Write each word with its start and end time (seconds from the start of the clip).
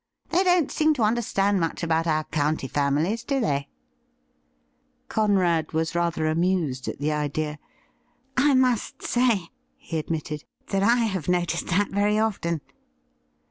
They 0.29 0.43
don't 0.43 0.71
seem 0.71 0.95
to 0.95 1.03
understand 1.03 1.59
much 1.59 1.83
about 1.83 2.07
our 2.07 2.23
county 2.23 2.67
families, 2.67 3.23
do 3.23 3.39
they.?' 3.39 3.69
Conrad 5.09 5.73
was 5.73 5.93
rather 5.93 6.25
amused 6.25 6.87
at 6.87 6.97
the 6.97 7.11
idea. 7.11 7.59
38 8.35 8.35
THE 8.37 8.41
RIDDLE 8.41 8.47
RING' 8.47 8.51
I 8.51 8.53
must 8.71 9.03
say,' 9.03 9.49
he 9.77 9.99
admitted,' 9.99 10.43
that 10.69 10.81
I 10.81 11.05
have 11.05 11.29
noticed 11.29 11.67
that 11.67 11.91
veiy 11.91 12.19
often.' 12.19 12.61